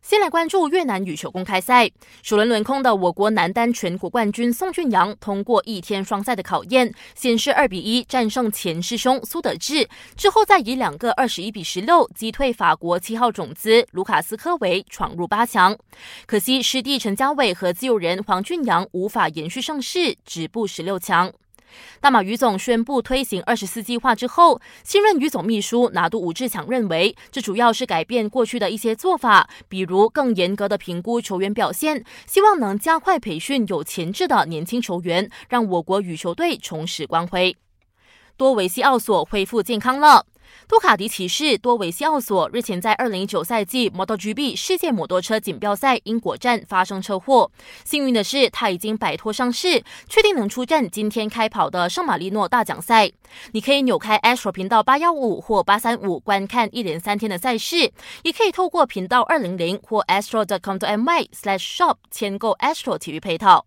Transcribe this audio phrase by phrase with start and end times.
[0.00, 1.90] 先来关注越南羽球公开赛，
[2.22, 15.76] 首轮轮空的我国男单全国冠军宋俊阳通过一天双赛的考验，先是二比一战胜前师兄苏德志，之后再以两个二十一比十六击退法国七号种子卢卡斯科维，闯入八强。
[16.26, 21.30] 可惜师弟陈家伟和自由人黄俊阳无法延续盛世，止步十六强。
[22.00, 37.56] 大马于总宣布推行二十四计划之后，新任于总秘书拿督武志强认为，这主要是改变过去的一些做法，比如更严格的评估球员表现，希望能加快培训有潜质的年轻球员，让我国羽球队重拾光辉。
[38.36, 40.24] 多维西奥索恢复健康了。
[40.68, 47.50] 杜卡迪骑士多维西奥索日前在二零一九赛季 MotoGP 世界摩托车锦标赛英国站发生车祸，
[47.84, 53.10] 幸运的是他已经摆脱伤势，确定能出战今天开跑的圣马力诺大奖赛。
[53.52, 57.92] 你可以扭开 Astro 频道八幺五或八三五观看一连三天的赛事，
[58.22, 63.66] 也可以透过频道二零零或 Astro.com.my/shop 签购 Astro 体育配套。